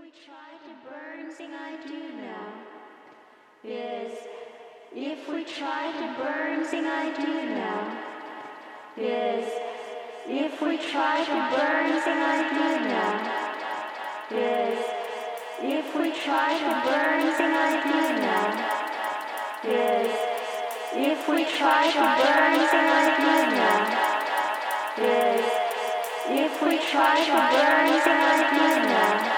we 0.00 0.12
try 0.24 0.50
to 0.62 0.72
burn 0.86 1.30
thing 1.32 1.50
I 1.54 1.74
do 1.84 1.98
now 2.22 2.48
is 3.64 4.12
if 4.94 5.28
we 5.28 5.44
try 5.44 5.90
to 5.90 6.22
burn 6.22 6.64
thing 6.64 6.86
I 6.86 7.10
do 7.18 7.34
now 7.58 7.82
is 8.96 9.46
if 10.28 10.62
we 10.62 10.78
try 10.78 11.24
to 11.24 11.38
burn 11.50 11.90
thing 12.04 12.20
I 12.34 12.38
do 12.58 12.68
now 12.94 13.12
is 14.30 14.78
if 15.62 15.86
we 15.96 16.12
try 16.12 16.50
to 16.62 16.70
burn 16.86 17.22
thing 17.38 17.54
I 17.66 17.70
do 17.88 18.00
now 18.26 18.46
is 19.64 20.12
if 20.94 21.28
we 21.28 21.44
try 21.58 21.82
to 21.96 22.04
burn 22.22 22.54
thing 22.70 22.88
I 22.98 23.06
do 23.24 23.34
now 23.58 23.78
is 25.10 25.46
if 26.44 26.62
we 26.62 26.78
try 26.92 27.14
to 27.30 27.36
burn 27.50 27.88
thing 28.04 28.20
I 28.20 28.38
do 28.54 28.88
now 28.88 29.37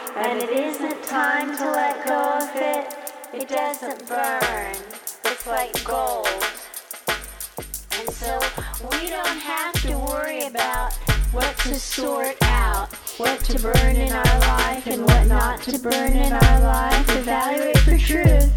and 0.15 0.41
it 0.41 0.49
isn't 0.49 1.03
time 1.03 1.55
to 1.57 1.71
let 1.71 2.05
go 2.05 2.39
of 2.39 2.51
it, 2.55 2.93
it 3.33 3.47
doesn't 3.47 4.07
burn. 4.07 4.75
It's 5.25 5.47
like 5.47 5.83
gold. 5.83 6.27
And 7.93 8.09
so 8.09 8.39
we 8.91 9.09
don't 9.09 9.39
have 9.39 9.73
to 9.83 9.97
worry 9.97 10.45
about 10.47 10.93
what 11.31 11.57
to 11.59 11.75
sort 11.75 12.35
out, 12.41 12.93
what 13.17 13.39
to 13.45 13.59
burn 13.59 13.95
in 13.95 14.11
our 14.11 14.39
life 14.39 14.87
and 14.87 15.05
what 15.05 15.27
not 15.27 15.61
to 15.63 15.79
burn 15.79 16.11
in 16.11 16.33
our 16.33 16.59
life. 16.59 17.17
Evaluate 17.17 17.77
for 17.79 17.97
truth. 17.97 18.51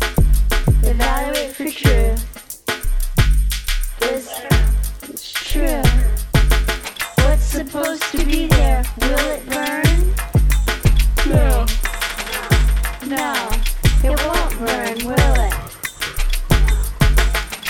Evaluate 0.85 1.55
for 1.55 1.71
truth. 1.71 2.63
Is 4.03 4.29
it's 5.03 5.33
true? 5.33 5.83
What's 7.25 7.45
supposed 7.45 8.03
to 8.13 8.25
be 8.25 8.47
there? 8.49 8.85
Will 9.01 9.19
it 9.31 9.47
burn? 9.49 9.94
No. 13.07 13.51
It 14.03 14.19
won't 14.25 14.59
burn, 14.59 14.97
will 15.05 15.35
it? 15.45 15.55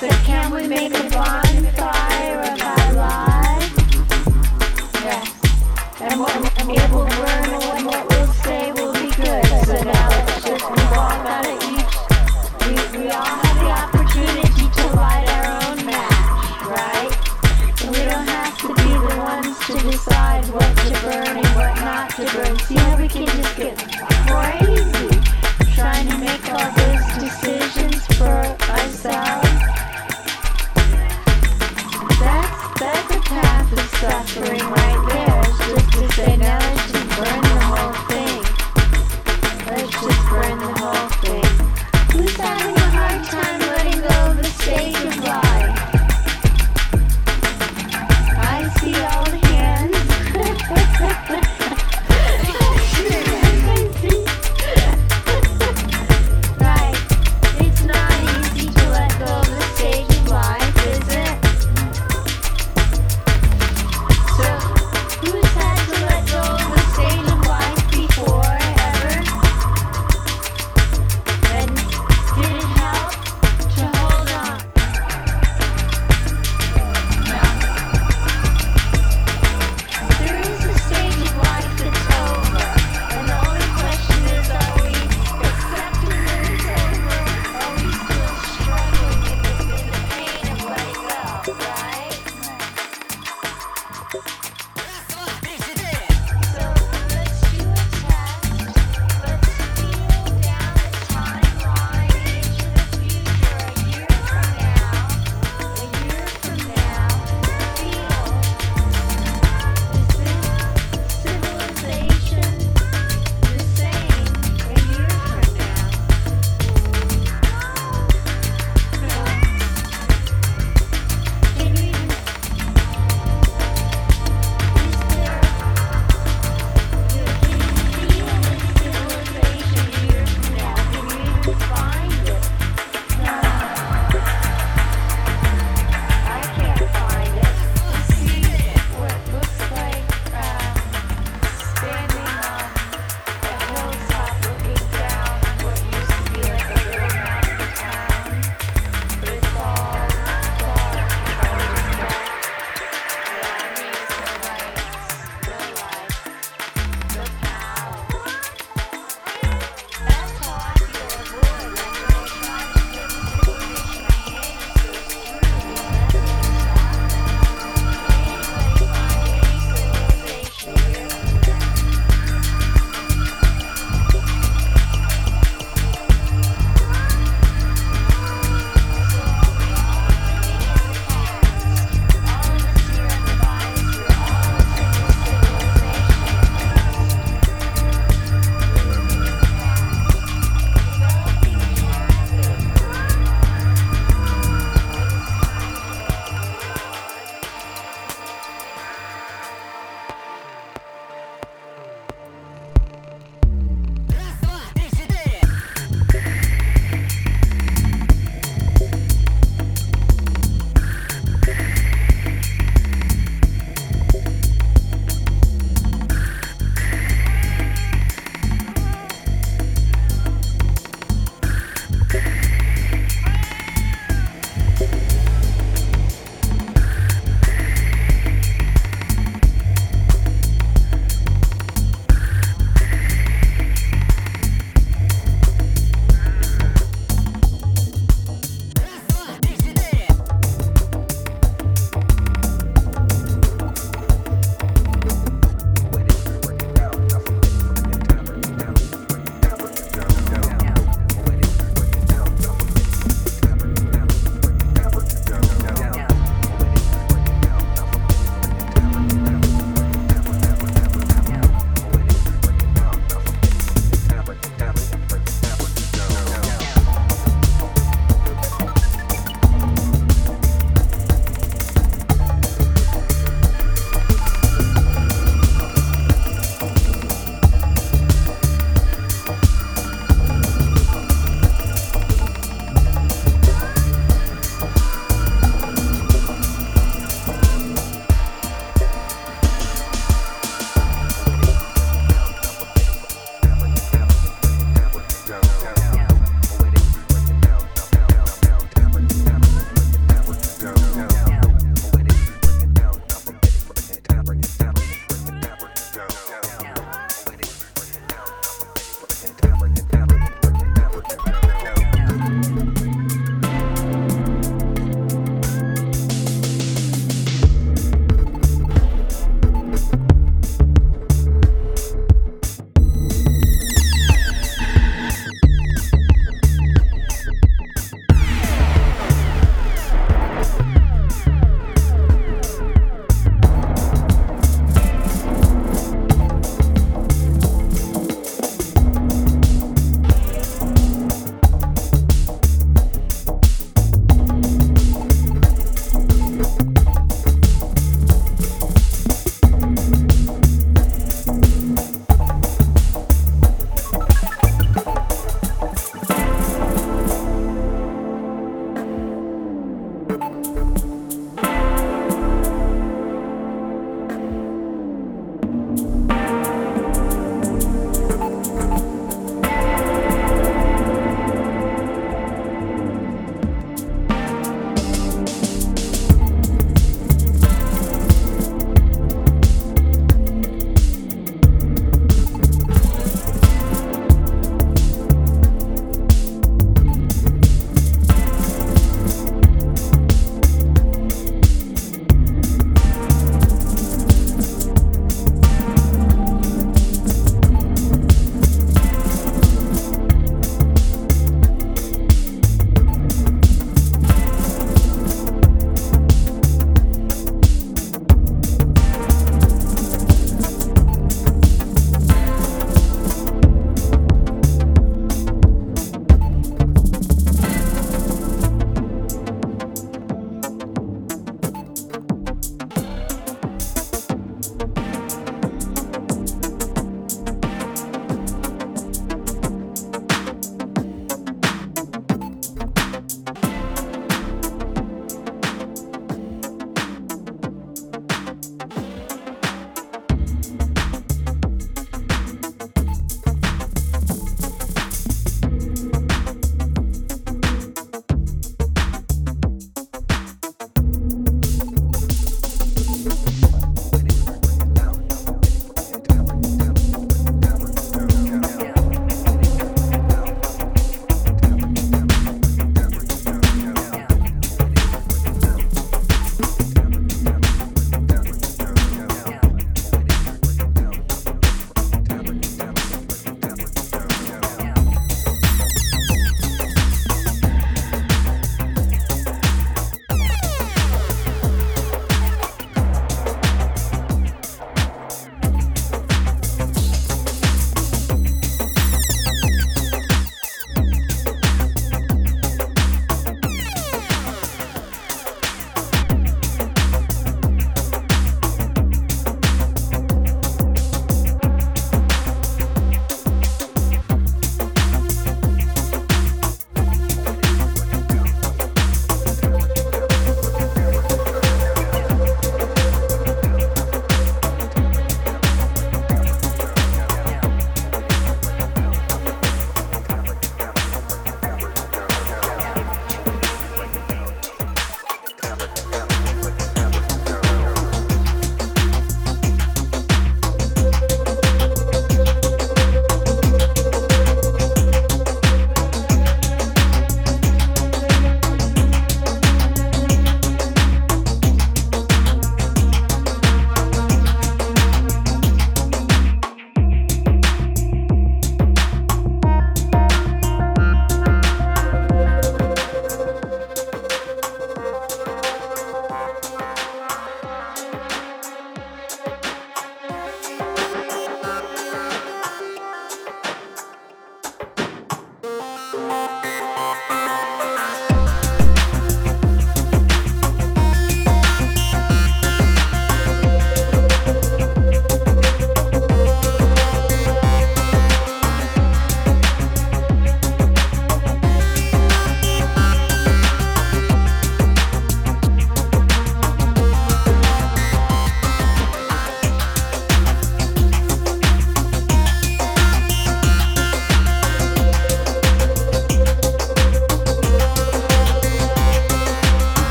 But 0.00 0.16
can 0.24 0.52
we 0.52 0.66
make 0.66 0.92
a 0.92 1.02
bonfire 1.08 2.40
of 2.40 2.60
our 2.60 2.92
lives? 2.94 3.70
Yes. 4.94 5.28
And 6.00 6.18
what 6.18 6.60
and 6.60 6.70
it 6.70 6.90
will 6.90 7.09
suffering 34.26 34.60
right 34.60 35.06
there. 35.06 35.09